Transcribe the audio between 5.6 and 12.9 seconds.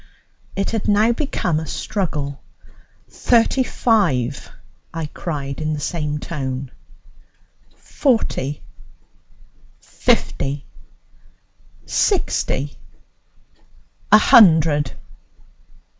in the same tone. "Forty." "Fifty." "Sixty."